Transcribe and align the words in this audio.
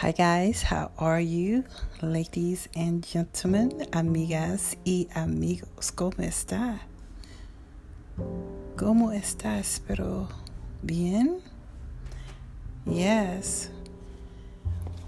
Hi 0.00 0.12
guys, 0.12 0.60
how 0.60 0.90
are 0.98 1.18
you? 1.18 1.64
Ladies 2.02 2.68
and 2.76 3.02
gentlemen, 3.02 3.86
amigas 3.92 4.76
y 4.84 5.08
amigos, 5.14 5.90
¿cómo 5.90 6.18
está? 6.18 6.80
¿Cómo 8.76 9.10
estás? 9.18 9.80
Pero 9.88 10.28
bien. 10.82 11.40
Yes. 12.84 13.70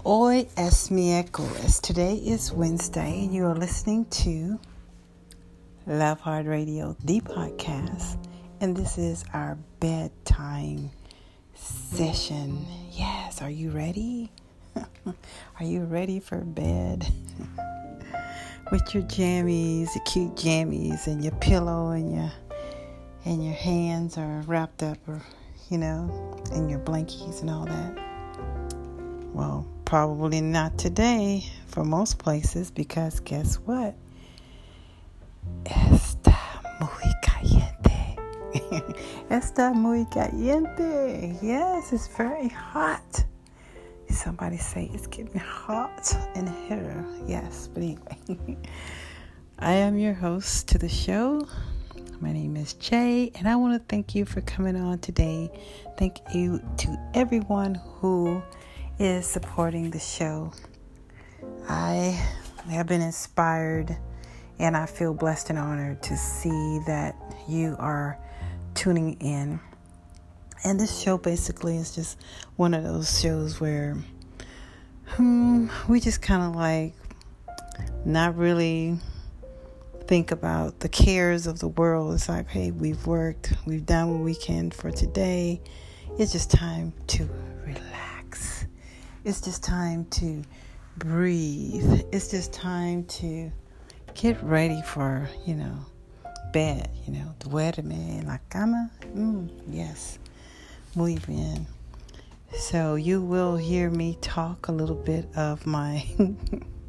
Hoy 0.03 0.47
es 0.57 0.89
miércoles. 0.89 1.79
Today 1.83 2.15
is 2.15 2.51
Wednesday. 2.51 3.25
And 3.25 3.31
you 3.31 3.45
are 3.45 3.53
listening 3.53 4.05
to 4.25 4.59
Love 5.85 6.19
Hard 6.19 6.47
Radio, 6.47 6.97
the 7.05 7.21
podcast, 7.21 8.17
and 8.59 8.75
this 8.75 8.97
is 8.97 9.23
our 9.35 9.55
bedtime 9.79 10.89
session. 11.53 12.65
Yes, 12.91 13.43
are 13.43 13.51
you 13.51 13.69
ready? 13.69 14.31
Are 14.75 15.65
you 15.65 15.83
ready 15.83 16.19
for 16.19 16.37
bed? 16.37 17.05
With 18.71 18.93
your 18.93 19.03
jammies, 19.03 19.95
your 19.95 20.03
cute 20.05 20.35
jammies, 20.35 21.07
and 21.07 21.23
your 21.23 21.33
pillow, 21.35 21.91
and 21.91 22.13
your 22.13 22.31
and 23.25 23.43
your 23.43 23.55
hands 23.55 24.17
are 24.17 24.41
wrapped 24.47 24.83
up, 24.83 24.97
or 25.07 25.21
you 25.69 25.77
know, 25.77 26.41
and 26.51 26.69
your 26.69 26.79
blankies 26.79 27.41
and 27.41 27.49
all 27.49 27.65
that. 27.65 27.97
Well, 29.33 29.65
probably 29.85 30.41
not 30.41 30.77
today 30.77 31.45
for 31.67 31.83
most 31.83 32.19
places 32.19 32.71
because 32.71 33.19
guess 33.19 33.55
what? 33.55 33.95
Está 35.65 36.37
muy 36.79 37.13
caliente. 37.23 38.15
Está 39.29 39.73
muy 39.73 40.05
caliente. 40.05 41.37
Yes, 41.41 41.91
it's 41.93 42.07
very 42.07 42.49
hot. 42.49 43.25
Somebody 44.23 44.57
say 44.57 44.91
it's 44.93 45.07
getting 45.07 45.39
hot 45.39 46.13
in 46.35 46.45
here. 46.67 47.05
Yes, 47.25 47.69
but 47.73 47.83
anyway, 47.83 48.57
I 49.59 49.71
am 49.71 49.97
your 49.97 50.13
host 50.13 50.67
to 50.67 50.77
the 50.77 50.89
show. 50.89 51.47
My 52.19 52.33
name 52.33 52.57
is 52.57 52.73
Jay, 52.73 53.31
and 53.35 53.47
I 53.47 53.55
want 53.55 53.81
to 53.81 53.87
thank 53.87 54.15
you 54.15 54.25
for 54.25 54.41
coming 54.41 54.75
on 54.75 54.99
today. 54.99 55.49
Thank 55.97 56.17
you 56.33 56.61
to 56.79 57.11
everyone 57.13 57.75
who 57.75 58.43
is 58.99 59.25
supporting 59.25 59.89
the 59.89 59.99
show. 59.99 60.51
I 61.69 62.21
have 62.69 62.87
been 62.87 63.01
inspired, 63.01 63.95
and 64.59 64.75
I 64.75 64.85
feel 64.85 65.13
blessed 65.13 65.49
and 65.49 65.57
honored 65.57 66.03
to 66.03 66.17
see 66.17 66.81
that 66.87 67.15
you 67.47 67.77
are 67.79 68.19
tuning 68.75 69.13
in 69.21 69.61
and 70.63 70.79
this 70.79 70.99
show 70.99 71.17
basically 71.17 71.77
is 71.77 71.95
just 71.95 72.19
one 72.55 72.73
of 72.73 72.83
those 72.83 73.19
shows 73.21 73.59
where 73.59 73.97
hmm, 75.07 75.67
we 75.87 75.99
just 75.99 76.21
kind 76.21 76.43
of 76.43 76.55
like 76.55 76.93
not 78.05 78.35
really 78.37 78.97
think 80.07 80.31
about 80.31 80.79
the 80.79 80.89
cares 80.89 81.47
of 81.47 81.59
the 81.59 81.67
world. 81.67 82.13
It's 82.13 82.27
like, 82.27 82.47
hey, 82.49 82.71
we've 82.71 83.05
worked, 83.05 83.53
we've 83.65 83.85
done 83.85 84.11
what 84.11 84.21
we 84.21 84.35
can 84.35 84.71
for 84.71 84.91
today. 84.91 85.61
It's 86.17 86.31
just 86.31 86.51
time 86.51 86.93
to 87.07 87.29
relax. 87.65 88.65
It's 89.23 89.41
just 89.41 89.63
time 89.63 90.05
to 90.05 90.43
breathe. 90.97 92.03
It's 92.11 92.31
just 92.31 92.51
time 92.51 93.05
to 93.05 93.51
get 94.15 94.41
ready 94.43 94.81
for, 94.81 95.29
you 95.45 95.55
know, 95.55 95.85
bed, 96.51 96.89
you 97.05 97.13
know, 97.13 97.35
duerme 97.39 98.25
la 98.25 98.37
cama. 98.49 98.89
Mm, 99.15 99.49
yes. 99.69 100.19
Muy 100.99 101.17
bien. 101.25 101.65
So 102.53 102.95
you 102.95 103.21
will 103.21 103.55
hear 103.55 103.89
me 103.89 104.17
talk 104.19 104.67
a 104.67 104.73
little 104.73 104.97
bit 104.97 105.33
of 105.33 105.65
my 105.65 106.05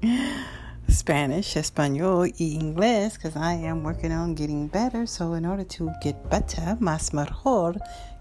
Spanish, 0.88 1.56
Espanol, 1.56 2.22
y 2.22 2.58
Inglés 2.58 3.14
because 3.14 3.36
I 3.36 3.52
am 3.52 3.84
working 3.84 4.10
on 4.10 4.34
getting 4.34 4.66
better. 4.66 5.06
So 5.06 5.34
in 5.34 5.46
order 5.46 5.62
to 5.62 5.92
get 6.02 6.28
better, 6.28 6.76
más 6.80 7.12
mejor, 7.12 7.76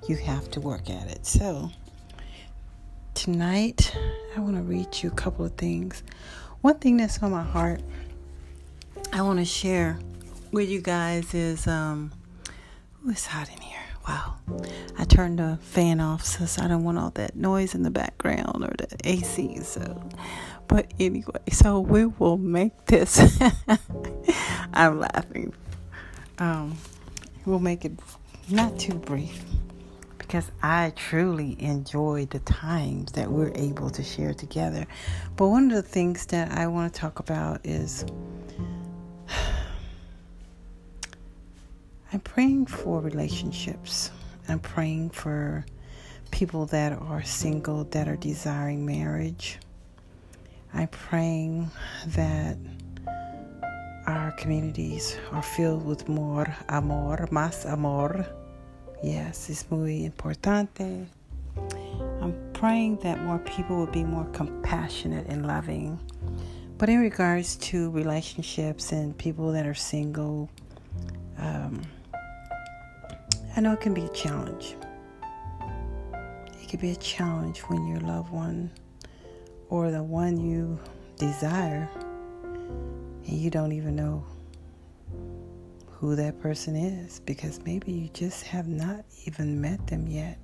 you 0.07 0.15
have 0.17 0.51
to 0.51 0.59
work 0.61 0.91
at 0.91 1.09
it. 1.09 1.25
So 1.25 1.71
tonight, 3.15 3.91
I 4.37 4.41
want 4.41 4.57
to 4.57 4.61
read 4.61 5.01
you 5.01 5.09
a 5.09 5.15
couple 5.15 5.43
of 5.43 5.53
things. 5.53 6.03
One 6.61 6.77
thing 6.77 6.97
that's 6.97 7.23
on 7.23 7.31
my 7.31 7.41
heart, 7.41 7.81
I 9.11 9.23
want 9.23 9.39
to 9.39 9.45
share 9.45 9.97
with 10.51 10.69
you 10.69 10.81
guys 10.81 11.33
is 11.33 11.65
um, 11.65 12.11
oh, 12.47 13.09
it's 13.09 13.25
hot 13.25 13.49
in 13.49 13.59
here. 13.59 13.78
Wow. 14.09 14.33
I 14.97 15.03
turned 15.03 15.37
the 15.37 15.59
fan 15.61 15.99
off 15.99 16.25
since 16.25 16.57
I 16.57 16.67
don't 16.67 16.83
want 16.83 16.97
all 16.97 17.11
that 17.11 17.35
noise 17.35 17.75
in 17.75 17.83
the 17.83 17.91
background 17.91 18.63
or 18.63 18.73
the 18.75 18.87
AC. 19.03 19.59
So, 19.61 20.01
but 20.67 20.91
anyway, 20.99 21.43
so 21.51 21.79
we 21.79 22.07
will 22.07 22.39
make 22.39 22.87
this. 22.87 23.39
I'm 24.73 24.99
laughing. 24.99 25.53
Um, 26.39 26.75
we'll 27.45 27.59
make 27.59 27.85
it 27.85 27.91
not 28.49 28.79
too 28.79 28.95
brief 28.95 29.43
because 30.17 30.49
I 30.63 30.91
truly 30.95 31.55
enjoy 31.59 32.25
the 32.31 32.39
times 32.39 33.11
that 33.11 33.29
we're 33.29 33.51
able 33.53 33.91
to 33.91 34.01
share 34.01 34.33
together. 34.33 34.87
But 35.35 35.49
one 35.49 35.69
of 35.69 35.75
the 35.75 35.87
things 35.87 36.25
that 36.27 36.51
I 36.51 36.65
want 36.65 36.91
to 36.91 36.99
talk 36.99 37.19
about 37.19 37.61
is 37.63 38.05
I'm 42.11 42.21
praying 42.21 42.65
for 42.65 43.01
relationships. 43.01 44.09
I'm 44.47 44.59
praying 44.59 45.11
for 45.11 45.63
people 46.31 46.65
that 46.67 46.93
are 46.93 47.21
single 47.23 47.83
that 47.85 48.07
are 48.07 48.15
desiring 48.15 48.83
marriage. 48.83 49.59
I'm 50.73 50.87
praying 50.87 51.69
that 52.07 52.57
our 54.07 54.31
communities 54.31 55.17
are 55.31 55.43
filled 55.43 55.85
with 55.85 56.09
more 56.09 56.47
amor, 56.67 57.27
más 57.31 57.71
amor. 57.71 58.25
Yes, 59.03 59.47
it's 59.51 59.69
muy 59.69 60.09
importante. 60.09 61.05
I'm 62.21 62.35
praying 62.53 62.97
that 62.97 63.21
more 63.21 63.37
people 63.39 63.77
will 63.77 63.85
be 63.85 64.03
more 64.03 64.25
compassionate 64.33 65.27
and 65.27 65.45
loving. 65.45 65.99
But 66.79 66.89
in 66.89 67.01
regards 67.01 67.55
to 67.57 67.91
relationships 67.91 68.91
and 68.91 69.15
people 69.15 69.51
that 69.51 69.67
are 69.67 69.75
single, 69.75 70.49
um, 71.37 71.81
I 73.59 73.61
know 73.61 73.73
it 73.73 73.81
can 73.81 73.93
be 73.93 74.05
a 74.05 74.09
challenge. 74.13 74.77
It 76.63 76.69
can 76.69 76.79
be 76.79 76.91
a 76.91 76.95
challenge 76.95 77.59
when 77.63 77.85
your 77.87 77.99
loved 77.99 78.31
one 78.31 78.71
or 79.67 79.91
the 79.91 80.01
one 80.01 80.39
you 80.39 80.79
desire 81.17 81.89
and 82.45 83.27
you 83.27 83.49
don't 83.49 83.73
even 83.73 83.97
know 83.97 84.25
who 85.89 86.15
that 86.15 86.39
person 86.39 86.73
is 86.73 87.19
because 87.19 87.59
maybe 87.65 87.91
you 87.91 88.07
just 88.13 88.45
have 88.45 88.69
not 88.69 89.03
even 89.25 89.59
met 89.59 89.85
them 89.87 90.07
yet. 90.07 90.39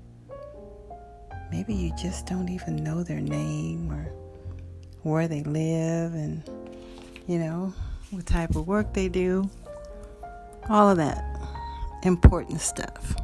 Maybe 1.49 1.73
you 1.73 1.93
just 1.97 2.25
don't 2.25 2.49
even 2.49 2.83
know 2.83 3.01
their 3.01 3.21
name 3.21 3.89
or 3.93 4.11
where 5.03 5.29
they 5.29 5.43
live 5.43 6.15
and, 6.15 6.43
you 7.27 7.39
know, 7.39 7.73
what 8.11 8.25
type 8.25 8.57
of 8.57 8.67
work 8.67 8.93
they 8.93 9.07
do. 9.07 9.49
All 10.67 10.89
of 10.89 10.97
that 10.97 11.34
important 12.05 12.61
stuff. 12.61 13.15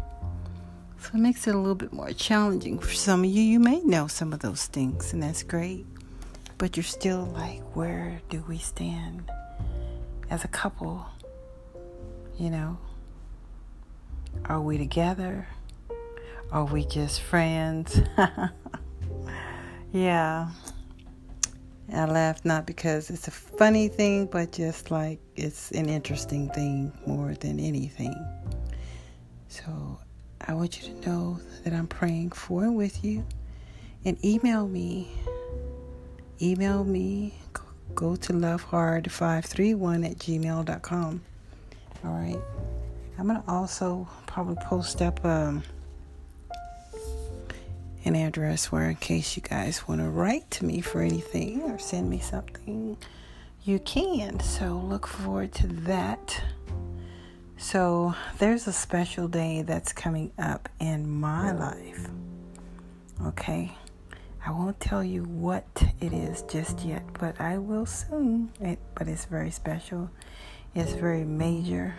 So 0.99 1.09
it 1.13 1.17
makes 1.17 1.47
it 1.47 1.55
a 1.55 1.57
little 1.57 1.75
bit 1.75 1.91
more 1.91 2.11
challenging 2.13 2.79
for 2.79 2.93
some 2.93 3.23
of 3.23 3.29
you. 3.29 3.41
You 3.41 3.59
may 3.59 3.81
know 3.81 4.07
some 4.07 4.33
of 4.33 4.39
those 4.39 4.67
things, 4.67 5.13
and 5.13 5.23
that's 5.23 5.43
great. 5.43 5.85
But 6.57 6.77
you're 6.77 6.83
still 6.83 7.25
like, 7.33 7.61
where 7.75 8.21
do 8.29 8.43
we 8.47 8.59
stand 8.59 9.29
as 10.29 10.43
a 10.43 10.47
couple? 10.47 11.05
You 12.37 12.51
know, 12.51 12.77
are 14.45 14.61
we 14.61 14.77
together? 14.77 15.47
Are 16.51 16.65
we 16.65 16.85
just 16.85 17.21
friends? 17.21 17.99
yeah. 19.91 20.49
I 21.93 22.05
laugh 22.05 22.45
not 22.45 22.65
because 22.65 23.09
it's 23.09 23.27
a 23.27 23.31
funny 23.31 23.87
thing, 23.87 24.27
but 24.27 24.51
just 24.51 24.91
like 24.91 25.19
it's 25.35 25.71
an 25.71 25.89
interesting 25.89 26.49
thing 26.49 26.93
more 27.05 27.33
than 27.33 27.59
anything. 27.59 28.13
So 29.51 29.99
I 30.39 30.53
want 30.53 30.81
you 30.81 30.93
to 30.93 31.09
know 31.09 31.39
that 31.65 31.73
I'm 31.73 31.85
praying 31.85 32.31
for 32.31 32.63
and 32.63 32.77
with 32.77 33.03
you. 33.03 33.25
And 34.05 34.17
email 34.23 34.65
me. 34.65 35.11
Email 36.41 36.85
me. 36.85 37.33
Go 37.93 38.15
to 38.15 38.31
lovehard531 38.31 40.09
at 40.09 40.17
gmail.com. 40.19 41.21
All 42.05 42.11
right. 42.11 42.39
I'm 43.19 43.27
going 43.27 43.41
to 43.41 43.51
also 43.51 44.07
probably 44.25 44.55
post 44.63 45.01
up 45.01 45.23
um, 45.25 45.63
an 48.05 48.15
address 48.15 48.71
where, 48.71 48.89
in 48.89 48.95
case 48.95 49.35
you 49.35 49.43
guys 49.43 49.85
want 49.85 49.99
to 49.99 50.07
write 50.07 50.49
to 50.51 50.65
me 50.65 50.79
for 50.79 51.01
anything 51.01 51.63
or 51.63 51.77
send 51.77 52.09
me 52.09 52.19
something, 52.19 52.95
you 53.65 53.79
can. 53.79 54.39
So 54.39 54.77
look 54.77 55.05
forward 55.05 55.51
to 55.55 55.67
that. 55.67 56.41
So, 57.63 58.15
there's 58.39 58.67
a 58.67 58.73
special 58.73 59.27
day 59.27 59.61
that's 59.61 59.93
coming 59.93 60.31
up 60.39 60.67
in 60.79 61.07
my 61.07 61.51
life. 61.51 62.07
Okay? 63.23 63.77
I 64.43 64.49
won't 64.49 64.79
tell 64.79 65.03
you 65.03 65.23
what 65.25 65.67
it 66.01 66.11
is 66.11 66.41
just 66.41 66.79
yet, 66.83 67.03
but 67.19 67.39
I 67.39 67.59
will 67.59 67.85
soon. 67.85 68.51
It, 68.59 68.79
but 68.95 69.07
it's 69.07 69.25
very 69.25 69.51
special. 69.51 70.09
It's 70.73 70.93
very 70.93 71.23
major, 71.23 71.93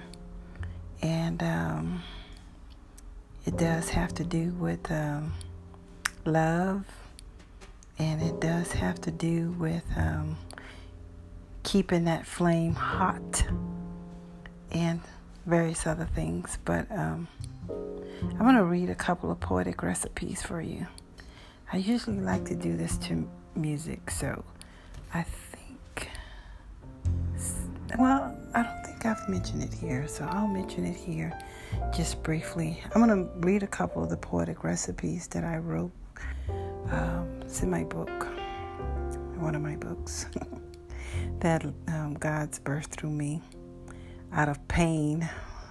and 1.01 1.41
um, 1.45 2.03
it 3.47 3.57
does 3.57 3.89
have 3.91 4.13
to 4.15 4.25
do 4.25 4.51
with 4.59 4.91
um, 4.91 5.33
love, 6.25 6.85
and 8.01 8.21
it 8.21 8.41
does 8.41 8.73
have 8.73 9.01
to 9.03 9.13
do 9.13 9.53
with 9.53 9.85
um, 9.97 10.37
keeping 11.63 12.05
that 12.07 12.27
flame 12.27 12.75
hot, 12.75 13.47
various 15.47 15.87
other 15.87 16.09
things. 16.15 16.59
But 16.65 16.91
um, 16.91 17.29
I'm 17.69 18.39
going 18.39 18.57
to 18.57 18.65
read 18.65 18.91
a 18.91 18.95
couple 18.95 19.31
of 19.31 19.41
poetic 19.41 19.83
recipes 19.83 20.43
for 20.43 20.61
you. 20.61 20.87
I 21.73 21.79
usually 21.79 22.21
like 22.21 22.45
to 22.47 22.55
do 22.55 22.77
this 22.77 22.97
to 22.99 23.29
music, 23.55 24.11
so 24.11 24.45
I 25.15 25.23
think, 25.23 26.11
well, 27.99 28.37
I 28.55 28.63
don't 28.63 28.85
think 28.85 29.07
I've 29.07 29.29
mentioned 29.29 29.63
it 29.63 29.73
here, 29.73 30.07
so 30.07 30.25
I'll 30.25 30.47
mention 30.49 30.85
it 30.85 30.97
here 30.97 31.33
just 31.95 32.23
briefly. 32.23 32.83
I'm 32.95 33.03
going 33.03 33.25
to 33.25 33.31
read 33.47 33.63
a 33.63 33.67
couple 33.67 34.03
of 34.03 34.11
the 34.11 34.19
poetic 34.19 34.65
recipes 34.65 35.27
that 35.29 35.45
I 35.45 35.57
wrote. 35.57 35.93
Um, 36.91 37.41
it's 37.41 37.63
in 37.63 37.71
my 37.71 37.85
book, 37.85 38.11
one 39.39 39.55
of 39.55 39.63
my 39.63 39.77
books, 39.77 40.27
that 41.41 41.65
um, 41.89 42.15
God's 42.15 42.59
birth 42.59 42.87
through 42.87 43.11
me 43.11 43.41
out 44.35 44.49
of 44.49 44.67
pain, 44.69 45.29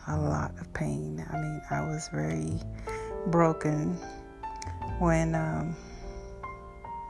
a 0.07 0.17
lot 0.17 0.51
of 0.59 0.71
pain. 0.73 1.25
I 1.31 1.37
mean, 1.37 1.61
I 1.69 1.81
was 1.81 2.09
very 2.13 2.59
broken 3.27 3.95
when 4.99 5.35
um, 5.35 5.75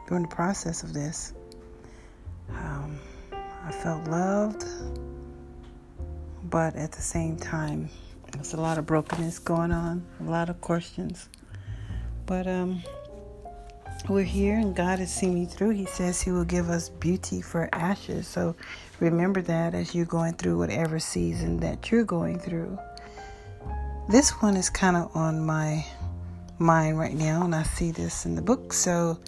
during 0.08 0.24
the 0.24 0.36
process 0.36 0.84
of 0.84 0.94
this. 0.94 1.34
Um, 2.50 3.00
I 3.32 3.72
felt 3.72 4.08
loved, 4.08 4.66
but 6.44 6.76
at 6.76 6.92
the 6.92 7.02
same 7.02 7.38
time, 7.38 7.90
there's 8.32 8.54
a 8.54 8.62
lot 8.62 8.78
of 8.78 8.86
brokenness 8.86 9.40
going 9.40 9.72
on, 9.72 10.06
a 10.20 10.24
lot 10.24 10.50
of 10.50 10.60
questions. 10.62 11.30
But 12.26 12.48
um, 12.48 12.82
we're 14.10 14.24
here, 14.24 14.58
and 14.58 14.76
God 14.76 15.00
has 15.00 15.14
seen 15.14 15.34
me 15.34 15.46
through. 15.46 15.72
He 15.72 15.86
says 15.86 16.22
He 16.22 16.32
will 16.32 16.46
give 16.46 16.70
us 16.70 16.90
beauty 16.90 17.42
for 17.42 17.70
ashes. 17.74 18.28
So 18.28 18.56
remember 19.00 19.42
that 19.44 19.74
as 19.74 19.94
you're 19.94 20.06
going 20.06 20.34
through 20.34 20.58
whatever 20.58 21.00
season 21.00 21.58
that 21.58 21.92
you're 21.92 22.04
going 22.04 22.40
through. 22.40 22.78
This 24.10 24.32
one 24.42 24.58
is 24.58 24.70
kind 24.70 24.98
of 24.98 25.16
on 25.16 25.46
my 25.46 25.86
mind 26.60 26.98
right 27.00 27.14
now, 27.14 27.44
and 27.44 27.56
I 27.56 27.64
see 27.64 27.92
this 27.92 28.26
in 28.26 28.36
the 28.36 28.42
book. 28.42 28.74
So 28.74 29.20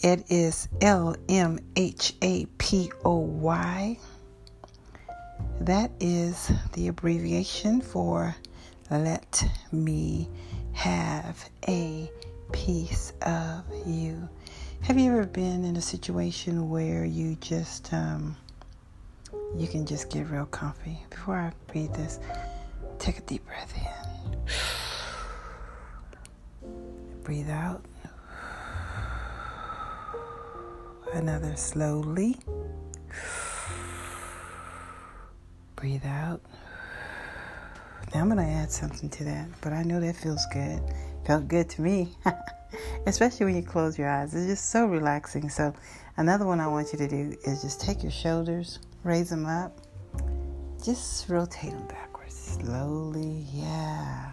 it 0.00 0.24
is 0.30 0.68
L 0.80 1.16
M 1.28 1.58
H 1.76 2.14
A 2.22 2.46
P 2.58 2.90
O 3.04 3.16
Y. 3.16 3.98
That 5.60 5.90
is 6.00 6.50
the 6.72 6.88
abbreviation 6.88 7.80
for 7.80 8.34
Let 8.90 9.44
Me 9.70 10.28
Have 10.72 11.48
a 11.68 12.10
Piece 12.52 13.12
of 13.22 13.64
You. 13.86 14.28
Have 14.82 14.98
you 14.98 15.10
ever 15.12 15.26
been 15.26 15.64
in 15.64 15.76
a 15.76 15.80
situation 15.80 16.68
where 16.70 17.04
you 17.04 17.36
just, 17.40 17.92
um, 17.92 18.36
you 19.56 19.66
can 19.66 19.86
just 19.86 20.10
get 20.10 20.28
real 20.28 20.46
comfy? 20.46 20.98
Before 21.10 21.36
I 21.36 21.52
read 21.74 21.92
this, 21.94 22.20
take 22.98 23.18
a 23.18 23.22
deep 23.22 23.44
breath 23.46 23.74
in. 26.62 26.70
Breathe 27.22 27.50
out. 27.50 27.84
Another 31.14 31.56
slowly. 31.56 32.36
Breathe 35.76 36.06
out. 36.06 36.40
Now 38.14 38.20
I'm 38.20 38.28
going 38.28 38.38
to 38.44 38.52
add 38.52 38.70
something 38.70 39.08
to 39.10 39.24
that, 39.24 39.48
but 39.60 39.72
I 39.72 39.82
know 39.82 40.00
that 40.00 40.16
feels 40.16 40.44
good. 40.52 40.82
Felt 41.24 41.46
good 41.46 41.68
to 41.70 41.82
me, 41.82 42.08
especially 43.06 43.46
when 43.46 43.56
you 43.56 43.62
close 43.62 43.96
your 43.96 44.08
eyes. 44.08 44.34
It's 44.34 44.46
just 44.46 44.70
so 44.70 44.86
relaxing. 44.86 45.48
So, 45.48 45.72
another 46.16 46.44
one 46.44 46.58
I 46.58 46.66
want 46.66 46.92
you 46.92 46.98
to 46.98 47.06
do 47.06 47.36
is 47.44 47.62
just 47.62 47.80
take 47.80 48.02
your 48.02 48.10
shoulders, 48.10 48.80
raise 49.04 49.30
them 49.30 49.46
up, 49.46 49.78
just 50.84 51.28
rotate 51.28 51.70
them 51.70 51.86
backwards 51.86 52.34
slowly. 52.34 53.46
Yeah. 53.52 54.32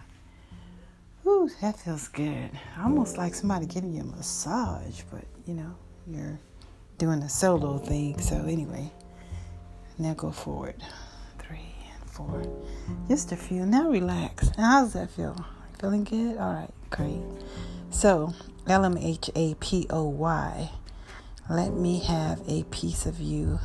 Whew, 1.22 1.48
that 1.60 1.78
feels 1.78 2.08
good. 2.08 2.50
Almost 2.82 3.16
like 3.18 3.34
somebody 3.34 3.66
giving 3.66 3.94
you 3.94 4.02
a 4.02 4.04
massage, 4.04 5.02
but 5.12 5.24
you 5.46 5.54
know, 5.54 5.74
you're 6.08 6.40
doing 6.98 7.22
a 7.22 7.28
solo 7.28 7.78
thing. 7.78 8.20
So, 8.20 8.36
anyway, 8.46 8.90
now 9.96 10.14
go 10.14 10.32
forward. 10.32 10.82
Three 11.38 11.72
and 12.00 12.10
four. 12.10 12.42
Just 13.06 13.30
a 13.30 13.36
few. 13.36 13.64
Now 13.64 13.90
relax. 13.90 14.50
Now, 14.58 14.70
how 14.70 14.82
does 14.82 14.94
that 14.94 15.10
feel? 15.10 15.36
Feeling 15.80 16.04
good? 16.04 16.36
All 16.36 16.52
right, 16.52 16.70
great. 16.90 17.22
So, 17.90 18.34
L 18.66 18.84
M 18.84 18.98
H 18.98 19.30
A 19.34 19.54
P 19.54 19.86
O 19.90 20.04
Y. 20.04 20.70
Let 21.48 21.72
me 21.74 22.00
have 22.00 22.40
a 22.46 22.62
piece 22.64 23.06
of 23.06 23.18
you. 23.18 23.58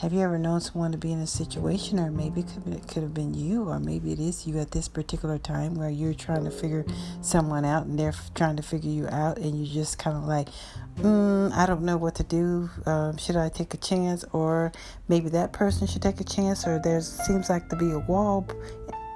Have 0.00 0.12
you 0.12 0.20
ever 0.20 0.38
known 0.38 0.60
someone 0.60 0.92
to 0.92 0.98
be 0.98 1.10
in 1.10 1.18
a 1.18 1.26
situation, 1.26 1.98
or 1.98 2.10
maybe 2.12 2.42
it 2.42 2.86
could, 2.86 3.02
have 3.02 3.14
been 3.14 3.34
you, 3.34 3.68
or 3.68 3.80
maybe 3.80 4.12
it 4.12 4.20
is 4.20 4.46
you 4.46 4.60
at 4.60 4.70
this 4.70 4.86
particular 4.86 5.38
time 5.38 5.74
where 5.74 5.90
you're 5.90 6.14
trying 6.14 6.44
to 6.44 6.52
figure 6.52 6.84
someone 7.20 7.64
out 7.64 7.86
and 7.86 7.98
they're 7.98 8.14
trying 8.36 8.54
to 8.56 8.62
figure 8.62 8.90
you 8.90 9.08
out, 9.08 9.38
and 9.38 9.56
you're 9.56 9.74
just 9.74 9.98
kind 9.98 10.16
of 10.16 10.22
like, 10.22 10.50
mm, 11.00 11.50
I 11.52 11.66
don't 11.66 11.82
know 11.82 11.96
what 11.96 12.14
to 12.16 12.22
do. 12.22 12.70
Um, 12.86 13.16
should 13.16 13.34
I 13.36 13.48
take 13.48 13.74
a 13.74 13.76
chance, 13.78 14.24
or 14.32 14.70
maybe 15.08 15.30
that 15.30 15.52
person 15.52 15.88
should 15.88 16.02
take 16.02 16.20
a 16.20 16.24
chance, 16.24 16.64
or 16.64 16.78
there 16.78 17.00
seems 17.00 17.50
like 17.50 17.68
to 17.70 17.76
be 17.76 17.90
a 17.90 17.98
wall 17.98 18.46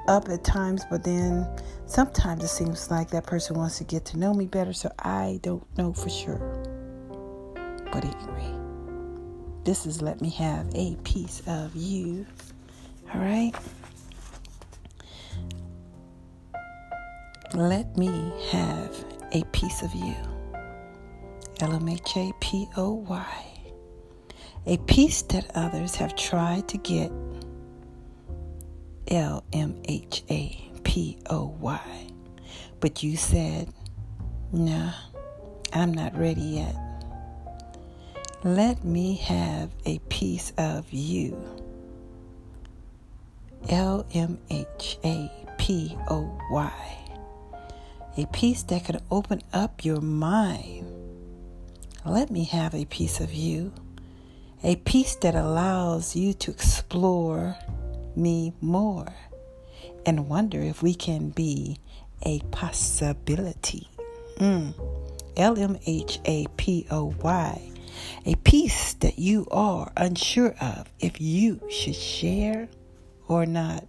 up 0.09 0.29
at 0.29 0.45
times, 0.45 0.85
but 0.91 1.05
then 1.05 1.49
sometimes 1.87 2.45
it 2.45 2.49
seems 2.49 2.91
like 2.91 3.11
that 3.11 3.27
person 3.27 3.57
wants 3.57 3.79
to 3.79 3.85
get 3.85 4.05
to 4.07 4.19
know 4.19 4.35
me 4.35 4.47
better, 4.47 4.73
so 4.73 4.91
I 4.99 5.39
don't 5.43 5.65
know 5.77 5.93
for 5.93 6.11
sure. 6.11 6.39
But 7.93 8.05
anyway. 8.05 8.63
This 9.65 9.87
is 9.87 10.03
Let 10.03 10.21
Me 10.21 10.29
Have 10.31 10.67
a 10.75 10.97
Piece 11.05 11.41
of 11.47 11.77
You. 11.77 12.27
All 13.15 13.21
right? 13.21 13.53
Let 17.55 17.97
me 17.97 18.33
have 18.51 19.05
a 19.31 19.45
piece 19.53 19.83
of 19.83 19.95
you. 19.95 20.17
L 21.61 21.75
M 21.75 21.89
H 21.89 22.17
A 22.17 22.33
P 22.41 22.67
O 22.77 22.95
Y. 22.95 23.61
A 24.67 24.79
piece 24.79 25.23
that 25.23 25.49
others 25.55 25.95
have 25.95 26.17
tried 26.17 26.67
to 26.67 26.79
get. 26.79 27.13
L 29.09 29.45
M 29.53 29.81
H 29.85 30.25
A 30.31 30.71
P 30.85 31.19
O 31.31 31.55
Y. 31.61 32.07
But 32.81 33.03
you 33.03 33.17
said, 33.17 33.73
nah, 34.53 34.93
I'm 35.73 35.93
not 35.93 36.17
ready 36.19 36.41
yet. 36.41 36.77
Let 38.45 38.85
me 38.85 39.15
have 39.17 39.71
a 39.87 39.99
piece 40.09 40.53
of 40.59 40.93
you. 40.93 41.37
L 43.69 44.05
M 44.13 44.39
H 44.51 44.99
A 45.05 45.31
P 45.59 45.97
O 46.11 46.39
Y. 46.51 46.99
A 48.17 48.27
piece 48.27 48.63
that 48.65 48.85
can 48.85 49.01
open 49.11 49.43
up 49.53 49.85
your 49.85 50.01
mind. 50.01 50.87
Let 52.05 52.31
me 52.31 52.45
have 52.45 52.75
a 52.75 52.85
piece 52.85 53.21
of 53.21 53.33
you. 53.33 53.73
A 54.65 54.77
piece 54.77 55.15
that 55.17 55.35
allows 55.35 56.17
you 56.17 56.33
to 56.35 56.51
explore 56.51 57.57
me 58.17 58.53
more 58.61 59.07
and 60.07 60.29
wonder 60.29 60.61
if 60.61 60.83
we 60.83 60.95
can 60.95 61.31
be 61.31 61.79
a 62.23 62.41
possibility. 62.51 63.89
Mm. 64.37 64.75
L 65.37 65.59
M 65.59 65.79
H 65.87 66.21
A 66.25 66.47
P 66.57 66.87
O 66.91 67.15
Y 67.23 67.73
a 68.25 68.35
piece 68.37 68.95
that 68.95 69.19
you 69.19 69.47
are 69.51 69.93
unsure 69.97 70.55
of 70.61 70.87
if 71.01 71.21
you 71.21 71.61
should 71.71 71.95
share 71.95 72.69
or 73.29 73.47
not. 73.47 73.85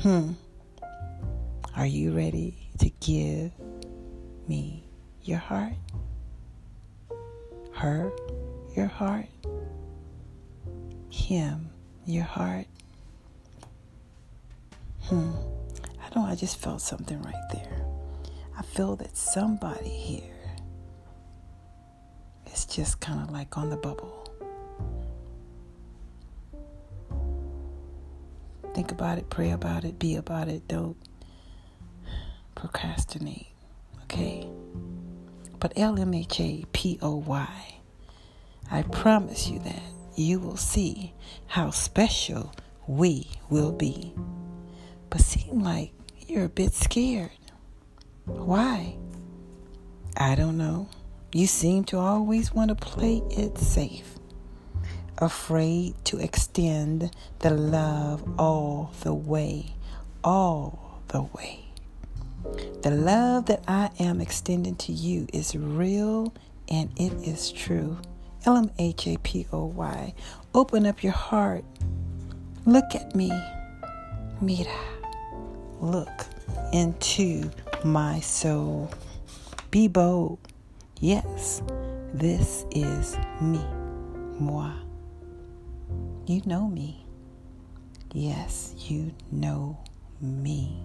Hmm. 0.00 0.32
Are 1.76 1.86
you 1.86 2.12
ready 2.12 2.68
to 2.78 2.90
give 3.00 3.52
me 4.48 4.84
your 5.22 5.38
heart? 5.38 5.74
Her, 7.72 8.12
your 8.76 8.86
heart? 8.86 9.26
Him, 11.10 11.69
your 12.10 12.24
heart? 12.24 12.66
Hmm. 15.04 15.30
I 16.00 16.08
don't 16.12 16.24
know 16.24 16.30
I 16.30 16.34
just 16.34 16.58
felt 16.58 16.80
something 16.80 17.20
right 17.22 17.48
there. 17.52 17.84
I 18.58 18.62
feel 18.62 18.96
that 18.96 19.16
somebody 19.16 19.88
here 19.88 20.50
is 22.52 22.64
just 22.64 23.00
kind 23.00 23.20
of 23.20 23.30
like 23.30 23.56
on 23.56 23.70
the 23.70 23.76
bubble. 23.76 24.16
Think 28.74 28.92
about 28.92 29.18
it, 29.18 29.28
pray 29.30 29.50
about 29.50 29.84
it, 29.84 29.98
be 29.98 30.16
about 30.16 30.48
it. 30.48 30.68
Don't 30.68 30.96
procrastinate, 32.54 33.48
okay? 34.04 34.48
but 35.60 35.74
L 35.76 36.00
M 36.00 36.14
H 36.14 36.40
A 36.40 36.64
P 36.72 36.98
O 37.02 37.16
Y. 37.16 37.74
I 38.70 38.82
promise 38.82 39.48
you 39.48 39.58
that 39.60 39.82
you 40.20 40.38
will 40.38 40.56
see 40.56 41.14
how 41.46 41.70
special 41.70 42.52
we 42.86 43.26
will 43.48 43.72
be. 43.72 44.12
But 45.08 45.22
seem 45.22 45.62
like 45.62 45.92
you're 46.28 46.44
a 46.44 46.48
bit 46.48 46.74
scared. 46.74 47.30
Why? 48.26 48.96
I 50.16 50.34
don't 50.34 50.58
know. 50.58 50.88
You 51.32 51.46
seem 51.46 51.84
to 51.84 51.98
always 51.98 52.52
want 52.52 52.68
to 52.68 52.74
play 52.74 53.22
it 53.30 53.58
safe. 53.58 54.14
Afraid 55.18 55.94
to 56.06 56.18
extend 56.18 57.10
the 57.40 57.50
love 57.50 58.22
all 58.38 58.92
the 59.02 59.14
way, 59.14 59.74
all 60.24 61.02
the 61.08 61.22
way. 61.22 61.66
The 62.82 62.90
love 62.90 63.46
that 63.46 63.62
I 63.68 63.90
am 63.98 64.20
extending 64.20 64.76
to 64.76 64.92
you 64.92 65.26
is 65.32 65.54
real 65.54 66.32
and 66.68 66.90
it 66.96 67.12
is 67.26 67.52
true. 67.52 67.98
L 68.46 68.56
M 68.56 68.70
H 68.78 69.06
A 69.06 69.16
P 69.18 69.46
O 69.52 69.66
Y. 69.66 70.14
Open 70.54 70.86
up 70.86 71.02
your 71.02 71.12
heart. 71.12 71.64
Look 72.64 72.94
at 72.94 73.14
me. 73.14 73.30
Mira. 74.40 74.80
Look 75.80 76.26
into 76.72 77.50
my 77.84 78.20
soul. 78.20 78.90
Be 79.70 79.88
bold. 79.88 80.38
Yes, 81.00 81.62
this 82.14 82.64
is 82.70 83.16
me. 83.40 83.64
Moi. 84.38 84.72
You 86.26 86.42
know 86.46 86.66
me. 86.68 87.06
Yes, 88.12 88.74
you 88.78 89.12
know 89.30 89.78
me. 90.20 90.82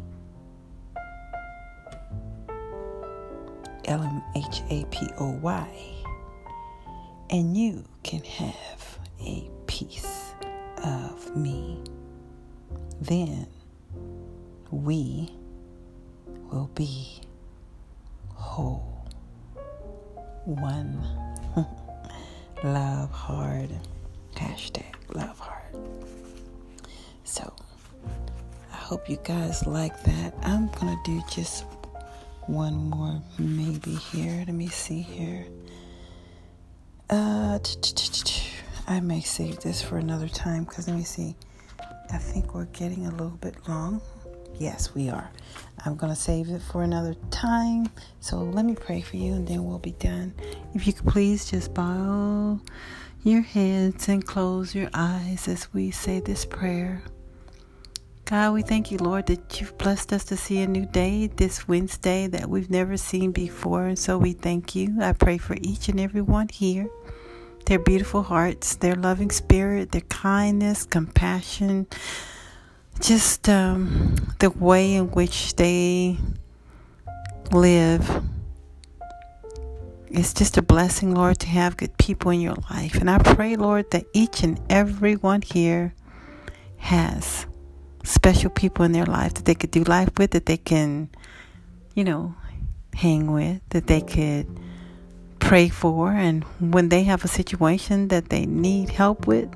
L 3.85 4.01
M 4.01 4.21
H 4.35 4.61
A 4.69 4.85
P 4.85 5.07
O 5.19 5.31
Y. 5.41 5.94
And 7.29 7.57
you 7.57 7.83
can 8.03 8.23
have 8.23 8.99
a 9.19 9.49
piece 9.67 10.33
of 10.83 11.35
me. 11.35 11.81
Then 13.01 13.47
we 14.71 15.29
will 16.51 16.69
be 16.75 17.21
whole. 18.33 19.07
One. 20.45 21.01
love 22.63 23.11
hard. 23.11 23.69
Hashtag 24.35 24.93
love 25.13 25.39
hard. 25.39 25.73
So, 27.23 27.51
I 28.71 28.75
hope 28.75 29.09
you 29.09 29.17
guys 29.23 29.65
like 29.65 30.03
that. 30.03 30.33
I'm 30.43 30.67
going 30.79 30.95
to 30.95 31.01
do 31.05 31.21
just 31.31 31.65
one 32.47 32.89
more 32.89 33.21
maybe 33.39 33.95
here. 33.95 34.43
Let 34.45 34.53
me 34.53 34.67
see 34.67 35.01
here. 35.01 35.45
Uh, 37.09 37.59
I 38.87 38.99
may 38.99 39.21
save 39.21 39.59
this 39.59 39.81
for 39.81 39.97
another 39.97 40.27
time 40.27 40.63
because 40.63 40.87
let 40.87 40.97
me 40.97 41.03
see. 41.03 41.35
I 42.11 42.17
think 42.17 42.53
we're 42.55 42.65
getting 42.65 43.05
a 43.05 43.11
little 43.11 43.37
bit 43.41 43.55
long. 43.67 44.01
Yes, 44.57 44.95
we 44.95 45.09
are. 45.09 45.29
I'm 45.85 45.95
going 45.95 46.13
to 46.13 46.19
save 46.19 46.49
it 46.49 46.61
for 46.61 46.83
another 46.83 47.13
time. 47.29 47.89
So 48.21 48.37
let 48.37 48.65
me 48.65 48.73
pray 48.73 49.01
for 49.01 49.17
you 49.17 49.33
and 49.33 49.47
then 49.47 49.65
we'll 49.65 49.79
be 49.79 49.91
done. 49.91 50.33
If 50.73 50.87
you 50.87 50.93
could 50.93 51.07
please 51.07 51.49
just 51.49 51.73
bow 51.73 52.59
your 53.23 53.41
heads 53.41 54.07
and 54.07 54.25
close 54.25 54.73
your 54.73 54.89
eyes 54.93 55.47
as 55.47 55.73
we 55.73 55.91
say 55.91 56.19
this 56.19 56.45
prayer. 56.45 57.03
God, 58.25 58.55
we 58.55 58.63
thank 58.63 58.91
you, 58.91 58.97
Lord, 58.97 59.27
that 59.27 59.61
you've 59.61 59.77
blessed 59.77 60.11
us 60.11 60.23
to 60.25 60.35
see 60.35 60.59
a 60.63 60.67
new 60.67 60.87
day 60.87 61.27
this 61.27 61.67
Wednesday 61.67 62.25
that 62.25 62.49
we've 62.49 62.71
never 62.71 62.97
seen 62.97 63.31
before. 63.31 63.85
And 63.85 63.99
so 63.99 64.17
we 64.17 64.33
thank 64.33 64.73
you. 64.73 64.97
I 64.99 65.13
pray 65.13 65.37
for 65.37 65.55
each 65.61 65.89
and 65.89 65.99
every 65.99 66.21
one 66.21 66.47
here, 66.49 66.89
their 67.67 67.77
beautiful 67.77 68.23
hearts, 68.23 68.77
their 68.77 68.95
loving 68.95 69.29
spirit, 69.29 69.91
their 69.91 70.01
kindness, 70.01 70.85
compassion, 70.85 71.85
just 72.99 73.47
um, 73.47 74.15
the 74.39 74.49
way 74.49 74.95
in 74.95 75.11
which 75.11 75.55
they 75.57 76.17
live. 77.51 78.23
It's 80.07 80.33
just 80.33 80.57
a 80.57 80.63
blessing, 80.63 81.13
Lord, 81.13 81.37
to 81.41 81.47
have 81.47 81.77
good 81.77 81.95
people 81.99 82.31
in 82.31 82.41
your 82.41 82.57
life. 82.71 82.95
And 82.95 83.07
I 83.07 83.19
pray, 83.19 83.55
Lord, 83.55 83.91
that 83.91 84.07
each 84.13 84.41
and 84.41 84.59
every 84.67 85.15
one 85.15 85.43
here 85.43 85.93
has 86.77 87.45
special 88.05 88.49
people 88.49 88.85
in 88.85 88.91
their 88.91 89.05
life 89.05 89.33
that 89.33 89.45
they 89.45 89.55
could 89.55 89.71
do 89.71 89.83
life 89.83 90.09
with, 90.17 90.31
that 90.31 90.45
they 90.45 90.57
can, 90.57 91.09
you 91.93 92.03
know, 92.03 92.35
hang 92.93 93.31
with, 93.31 93.61
that 93.69 93.87
they 93.87 94.01
could 94.01 94.47
pray 95.39 95.69
for. 95.69 96.11
And 96.11 96.43
when 96.59 96.89
they 96.89 97.03
have 97.03 97.23
a 97.23 97.27
situation 97.27 98.07
that 98.09 98.29
they 98.29 98.45
need 98.45 98.89
help 98.89 99.27
with, 99.27 99.49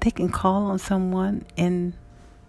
they 0.00 0.10
can 0.10 0.28
call 0.28 0.66
on 0.66 0.78
someone 0.78 1.44
and 1.56 1.92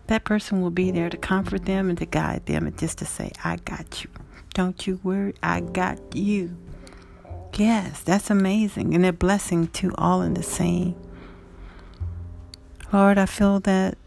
that 0.07 0.23
person 0.23 0.61
will 0.61 0.71
be 0.71 0.91
there 0.91 1.09
to 1.09 1.17
comfort 1.17 1.65
them 1.65 1.89
and 1.89 1.97
to 1.97 2.05
guide 2.05 2.45
them 2.45 2.65
and 2.65 2.77
just 2.77 2.99
to 2.99 3.05
say, 3.05 3.31
I 3.43 3.57
got 3.57 4.03
you. 4.03 4.09
Don't 4.53 4.87
you 4.87 4.99
worry, 5.03 5.33
I 5.43 5.59
got 5.59 6.15
you. 6.15 6.55
Yes, 7.55 8.01
that's 8.03 8.29
amazing 8.29 8.93
and 8.93 9.05
a 9.05 9.11
blessing 9.11 9.67
to 9.69 9.93
all 9.97 10.21
in 10.21 10.33
the 10.33 10.43
same. 10.43 10.95
Lord, 12.93 13.17
I 13.17 13.25
feel 13.25 13.59
that 13.61 13.97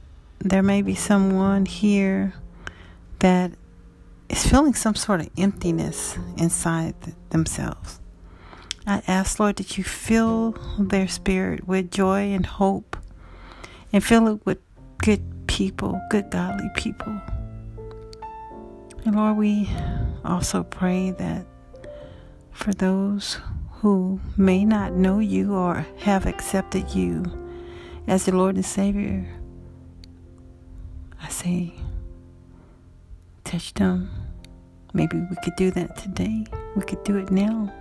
there 0.40 0.62
may 0.62 0.82
be 0.82 0.94
someone 0.94 1.66
here 1.66 2.32
that 3.18 3.52
is 4.28 4.47
feeling 4.47 4.75
some 4.75 4.94
sort 4.94 5.20
of 5.20 5.30
emptiness 5.37 6.16
inside 6.38 6.94
themselves. 7.30 8.00
I 8.87 9.02
ask, 9.06 9.38
Lord, 9.38 9.56
that 9.56 9.76
you 9.76 9.85
fill 9.85 10.56
their 10.78 11.09
spirit 11.09 11.66
with 11.66 11.90
joy 11.90 12.32
and 12.32 12.47
hope 12.47 12.97
and 13.92 14.02
fill 14.02 14.28
it 14.28 14.47
with 14.47 14.59
good 14.99 15.23
people, 15.47 16.00
good 16.11 16.30
godly 16.30 16.70
people. 16.75 17.20
And 19.04 19.16
Lord, 19.16 19.37
we 19.37 19.68
also 20.25 20.62
pray 20.62 21.11
that 21.12 21.44
for 22.52 22.73
those 22.73 23.38
who 23.73 24.20
may 24.37 24.64
not 24.64 24.92
know 24.92 25.18
you 25.18 25.54
or 25.54 25.87
have 25.99 26.26
accepted 26.26 26.94
you 26.94 27.25
as 28.06 28.25
the 28.25 28.32
Lord 28.37 28.56
and 28.56 28.64
Savior, 28.64 29.26
I 31.22 31.28
say, 31.28 31.74
touch 33.44 33.74
them. 33.74 34.10
Maybe 34.92 35.18
we 35.18 35.36
could 35.44 35.56
do 35.56 35.70
that 35.72 35.96
today. 35.96 36.44
We 36.74 36.82
could 36.82 37.04
do 37.04 37.16
it 37.16 37.30
now. 37.30 37.72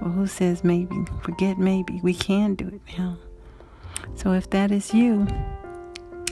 Well, 0.00 0.10
who 0.10 0.26
says 0.26 0.64
maybe? 0.64 1.04
Forget 1.22 1.58
maybe. 1.58 2.00
We 2.02 2.14
can 2.14 2.54
do 2.54 2.68
it 2.68 2.80
now. 2.98 3.18
So 4.16 4.32
if 4.32 4.50
that 4.50 4.70
is 4.70 4.92
you, 4.92 5.26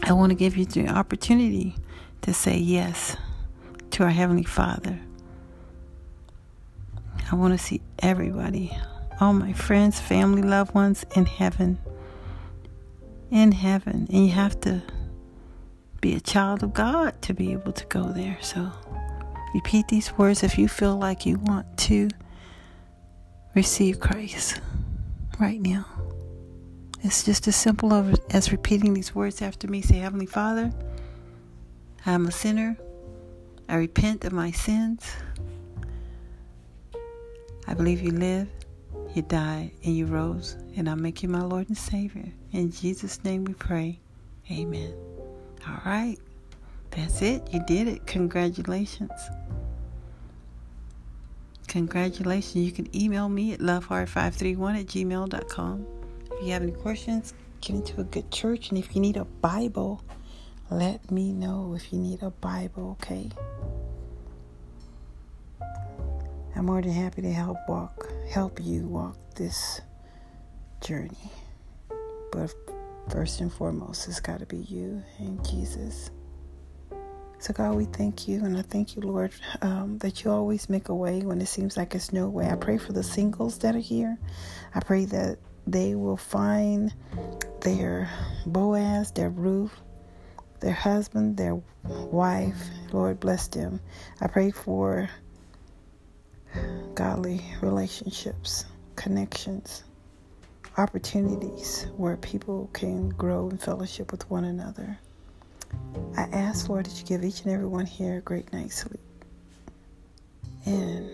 I 0.03 0.13
want 0.13 0.31
to 0.31 0.35
give 0.35 0.57
you 0.57 0.65
the 0.65 0.89
opportunity 0.89 1.77
to 2.23 2.35
say 2.35 2.57
yes 2.57 3.17
to 3.93 4.03
our 4.05 4.11
Heavenly 4.11 4.45
Father. 4.45 4.99
I 7.31 7.35
want 7.37 7.53
to 7.53 7.59
see 7.59 7.81
everybody, 8.01 8.77
all 9.21 9.33
my 9.33 9.53
friends, 9.53 10.01
family, 10.01 10.43
loved 10.43 10.75
ones 10.75 11.07
in 11.15 11.27
heaven. 11.27 11.79
In 13.31 13.53
heaven. 13.53 14.09
And 14.11 14.27
you 14.27 14.33
have 14.33 14.61
to 14.63 14.83
be 16.01 16.15
a 16.15 16.21
child 16.21 16.63
of 16.63 16.73
God 16.73 17.21
to 17.23 17.35
be 17.35 17.53
able 17.53 17.73
to 17.73 17.85
go 17.87 18.05
there. 18.05 18.39
So 18.41 18.71
repeat 19.55 19.89
these 19.89 20.17
words 20.17 20.43
if 20.43 20.59
you 20.59 20.69
feel 20.69 20.97
like 20.97 21.27
you 21.27 21.37
want 21.39 21.77
to 21.79 22.09
receive 23.55 24.01
Christ 24.01 24.61
right 25.39 25.61
now. 25.61 25.87
It's 27.03 27.25
just 27.25 27.49
as 27.49 27.57
simple 27.57 27.93
as 28.31 28.53
repeating 28.53 28.95
these 28.95 29.15
words 29.15 29.41
after 29.41 29.67
me. 29.67 29.81
Say, 29.81 29.97
Heavenly 29.97 30.27
Father, 30.27 30.71
I 32.05 32.13
am 32.13 32.27
a 32.27 32.31
sinner. 32.31 32.77
I 33.69 33.77
repent 33.77 34.25
of 34.25 34.33
my 34.33 34.51
sins. 34.51 35.07
I 37.67 37.75
believe 37.75 38.03
you 38.03 38.11
live, 38.11 38.49
you 39.15 39.23
died, 39.23 39.71
and 39.85 39.97
you 39.97 40.07
rose, 40.07 40.57
and 40.77 40.89
I 40.91 40.95
make 40.95 41.23
you 41.23 41.29
my 41.29 41.43
Lord 41.43 41.69
and 41.69 41.79
Savior. 41.79 42.33
In 42.53 42.71
Jesus' 42.71 43.23
name 43.25 43.45
we 43.45 43.55
pray. 43.55 44.01
Amen. 44.51 45.10
All 45.67 45.81
right. 45.85 46.17
That's 46.91 47.23
it. 47.23 47.53
You 47.53 47.63
did 47.67 47.89
it. 47.89 48.07
Congratulations. 48.07 49.13
Congratulations. 51.69 52.65
You 52.65 52.73
can 52.73 52.95
email 52.97 53.29
me 53.29 53.53
at 53.53 53.61
lovehard531 53.61 54.81
at 54.81 54.87
gmail.com. 54.87 55.87
If 56.33 56.47
you 56.47 56.53
have 56.53 56.63
any 56.63 56.73
questions, 56.73 57.35
get 57.61 57.77
into 57.77 58.01
a 58.01 58.05
good 58.05 58.31
church. 58.33 58.71
And 58.71 58.79
if 58.79 58.95
you 58.97 59.01
need 59.01 59.17
a 59.17 59.25
Bible, 59.25 60.03
let 60.71 61.11
me 61.11 61.33
know 61.33 61.75
if 61.77 61.93
you 61.93 61.99
need 61.99 62.23
a 62.23 62.31
Bible, 62.31 62.99
okay? 63.03 63.31
I'm 66.57 66.67
more 66.67 66.83
than 66.83 66.91
happy 66.91 67.23
to 67.23 67.33
help 67.33 67.57
walk, 67.69 68.09
help 68.29 68.59
you 68.61 68.87
walk 68.87 69.17
this 69.37 69.81
journey. 70.81 71.31
But 72.33 72.53
First 73.09 73.41
and 73.41 73.53
foremost, 73.53 74.09
it's 74.09 74.21
got 74.21 74.41
to 74.41 74.47
be 74.47 74.59
you 74.59 75.03
and 75.19 75.45
Jesus. 75.49 76.11
So, 77.39 77.55
God, 77.55 77.75
we 77.75 77.87
thank 77.87 78.29
you, 78.29 78.45
and 78.45 78.57
I 78.57 78.63
thank 78.63 78.95
you, 78.95 79.03
Lord, 79.03 79.33
um, 79.63 79.97
that 79.99 80.23
you 80.23 80.31
always 80.31 80.69
make 80.69 80.91
a 80.91 80.95
way 80.95 81.23
when 81.23 81.41
it 81.41 81.47
seems 81.47 81.77
like 81.77 81.95
it's 81.95 82.13
no 82.13 82.29
way. 82.29 82.51
I 82.51 82.55
pray 82.55 82.77
for 82.77 82.93
the 82.93 83.03
singles 83.03 83.59
that 83.61 83.75
are 83.75 83.79
here. 83.79 84.19
I 84.75 84.81
pray 84.81 85.07
that 85.07 85.39
they 85.67 85.95
will 85.95 86.19
find 86.19 86.93
their 87.63 88.11
Boaz, 88.45 89.13
their 89.13 89.31
Ruth, 89.31 89.73
their 90.61 90.75
husband, 90.75 91.39
their 91.39 91.55
wife. 91.85 92.63
Lord, 92.93 93.21
bless 93.21 93.49
them. 93.49 93.81
I 94.21 94.27
pray 94.27 94.51
for 94.51 95.09
godly 96.95 97.43
relationships, 97.63 98.67
connections, 98.97 99.85
opportunities 100.81 101.87
where 101.99 102.17
people 102.17 102.71
can 102.73 103.11
grow 103.11 103.51
in 103.51 103.59
fellowship 103.59 104.11
with 104.11 104.29
one 104.31 104.45
another. 104.45 104.99
I 106.17 106.23
ask, 106.33 106.69
Lord, 106.71 106.87
that 106.87 106.99
you 106.99 107.05
give 107.07 107.23
each 107.23 107.43
and 107.43 107.53
every 107.53 107.67
one 107.67 107.85
here 107.87 108.17
a 108.19 108.21
great 108.23 108.51
night's 108.53 108.77
sleep 108.77 109.01
and 110.65 111.09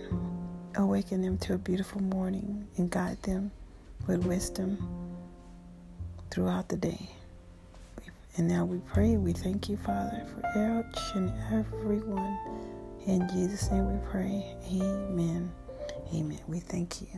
awaken 0.76 1.20
them 1.20 1.36
to 1.38 1.54
a 1.54 1.58
beautiful 1.58 2.00
morning 2.00 2.66
and 2.76 2.90
guide 2.90 3.20
them 3.24 3.50
with 4.06 4.24
wisdom 4.24 4.78
throughout 6.30 6.68
the 6.68 6.76
day. 6.76 7.10
And 8.36 8.46
now 8.46 8.64
we 8.64 8.78
pray, 8.92 9.16
we 9.16 9.32
thank 9.32 9.68
you, 9.68 9.76
Father, 9.78 10.24
for 10.28 10.40
each 10.50 11.02
and 11.16 11.32
every 11.52 11.98
one. 11.98 12.38
In 13.06 13.28
Jesus' 13.30 13.70
name 13.70 13.92
we 13.92 13.98
pray. 14.10 14.56
Amen. 14.70 15.50
Amen. 16.14 16.40
We 16.46 16.60
thank 16.60 17.00
you. 17.02 17.08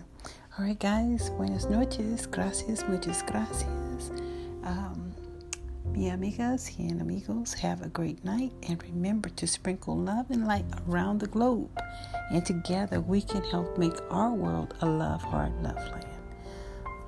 All 0.59 0.65
right, 0.65 0.81
guys. 0.81 1.31
Buenas 1.37 1.71
noches. 1.71 2.27
Gracias. 2.27 2.83
Muchas 2.89 3.23
gracias. 3.23 4.11
Um, 4.65 5.15
Mi 5.93 6.11
amigas 6.11 6.77
and 6.81 7.01
amigos, 7.01 7.55
have 7.55 7.83
a 7.83 7.89
great 7.89 8.25
night 8.25 8.53
and 8.69 8.83
remember 8.83 9.29
to 9.29 9.47
sprinkle 9.47 9.97
love 9.97 10.27
and 10.31 10.49
light 10.49 10.65
around 10.89 11.21
the 11.21 11.29
globe. 11.29 11.71
And 12.33 12.45
together 12.45 13.01
we 13.01 13.23
can 13.23 13.45
help 13.45 13.79
make 13.79 13.95
our 14.11 14.33
world 14.33 14.75
a 14.81 14.87
love 14.87 15.23
heart 15.23 15.53
love 15.63 15.77
land. 15.77 16.07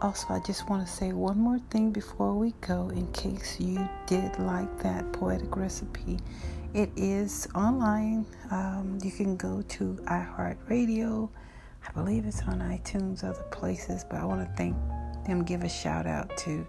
Also, 0.00 0.26
I 0.30 0.38
just 0.46 0.70
want 0.70 0.86
to 0.86 0.92
say 0.92 1.12
one 1.12 1.38
more 1.38 1.58
thing 1.70 1.90
before 1.90 2.34
we 2.34 2.52
go 2.60 2.88
in 2.90 3.10
case 3.12 3.58
you 3.58 3.84
did 4.06 4.38
like 4.38 4.78
that 4.78 5.12
poetic 5.12 5.56
recipe. 5.56 6.20
It 6.72 6.90
is 6.94 7.48
online. 7.56 8.26
Um, 8.52 9.00
you 9.02 9.10
can 9.10 9.36
go 9.36 9.60
to 9.60 9.98
iHeartRadio. 10.04 11.28
I 11.86 11.92
believe 11.92 12.26
it's 12.26 12.42
on 12.42 12.60
iTunes, 12.60 13.24
other 13.24 13.44
places, 13.50 14.04
but 14.08 14.18
I 14.18 14.24
want 14.24 14.46
to 14.46 14.56
thank 14.56 14.76
them, 15.26 15.44
give 15.44 15.62
a 15.64 15.68
shout 15.68 16.06
out 16.06 16.36
to 16.38 16.66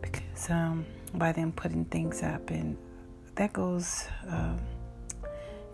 because 0.00 0.50
um, 0.50 0.86
by 1.14 1.32
them 1.32 1.52
putting 1.52 1.84
things 1.86 2.22
up. 2.22 2.50
And 2.50 2.76
that 3.34 3.52
goes 3.52 4.04
uh, 4.30 4.54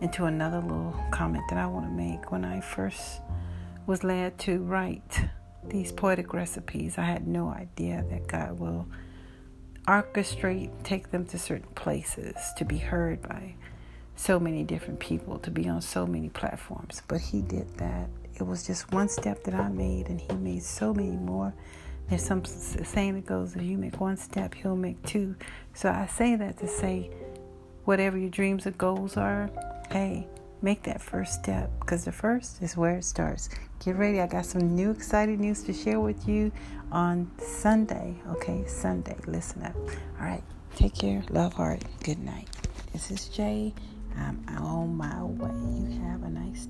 into 0.01 0.25
another 0.25 0.61
little 0.61 0.95
comment 1.11 1.45
that 1.51 1.59
I 1.59 1.67
want 1.67 1.87
to 1.87 1.93
make. 1.93 2.33
When 2.33 2.45
I 2.45 2.61
first 2.61 3.21
was 3.87 4.03
led 4.03 4.39
to 4.41 4.59
write 4.59 5.21
these 5.67 5.93
poetic 5.93 6.33
recipes, 6.33 6.99
I 6.99 7.05
had 7.05 7.27
no 7.27 7.49
idea 7.49 8.05
that 8.11 8.27
God 8.27 8.59
will 8.59 8.87
orchestrate, 9.87 10.71
take 10.83 11.11
them 11.11 11.27
to 11.27 11.39
certain 11.39 11.69
places 11.75 12.37
to 12.57 12.65
be 12.65 12.79
heard 12.79 13.23
by 13.23 13.55
so 14.17 14.41
many 14.41 14.63
different 14.63 15.01
people, 15.01 15.39
to 15.41 15.51
be 15.51 15.69
on 15.69 15.83
so 15.83 16.07
many 16.07 16.29
platforms. 16.29 17.03
But 17.09 17.21
He 17.21 17.43
did 17.43 17.77
that. 17.79 18.09
It 18.37 18.47
was 18.47 18.67
just 18.67 18.93
one 18.93 19.09
step 19.09 19.45
that 19.45 19.55
I 19.55 19.69
made, 19.69 20.09
and 20.09 20.21
He 20.21 20.35
made 20.37 20.63
so 20.63 20.93
many 20.93 21.17
more 21.17 21.55
there's 22.09 22.23
some 22.23 22.45
saying 22.45 23.15
that 23.15 23.27
goes, 23.27 23.57
if 23.57 23.63
you 23.63 23.79
make 23.79 24.01
one 24.01 24.17
step, 24.17 24.55
he'll 24.55 24.77
make 24.77 25.03
two. 25.05 25.35
So 25.73 25.89
I 25.89 26.07
say 26.07 26.37
that 26.37 26.59
to 26.59 26.69
say, 26.69 27.11
whatever 27.85 28.19
your 28.19 28.31
dreams 28.31 28.67
or 28.67 28.73
goals 28.73 29.17
are, 29.17 29.51
hey, 29.91 30.27
make 30.61 30.83
that 30.83 31.01
first 31.01 31.35
step 31.35 31.71
because 31.81 32.05
the 32.05 32.13
first 32.13 32.63
is 32.63 32.77
where 32.77 32.97
it 32.97 33.05
starts. 33.05 33.49
Get 33.85 33.97
ready. 33.97 34.21
I 34.21 34.27
got 34.27 34.45
some 34.45 34.75
new 34.75 34.91
exciting 34.91 35.41
news 35.41 35.63
to 35.65 35.73
share 35.73 36.01
with 36.01 36.29
you 36.29 36.53
on 36.93 37.31
Sunday. 37.39 38.15
Okay, 38.29 38.65
Sunday. 38.67 39.17
Listen 39.27 39.63
up. 39.63 39.77
All 39.77 40.27
right. 40.27 40.45
Take 40.77 40.95
care. 40.95 41.23
Love 41.31 41.55
hard. 41.55 41.85
Good 42.03 42.19
night. 42.19 42.49
This 42.93 43.11
is 43.11 43.29
Jay. 43.29 43.73
I'm 44.17 44.45
on 44.59 44.95
my 44.95 45.23
way. 45.23 45.51
You 45.51 46.01
have 46.03 46.23
a 46.23 46.29
nice 46.29 46.67